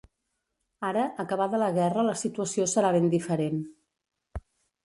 [0.87, 3.63] Ara, acabada la guerra la situació serà ben diferent.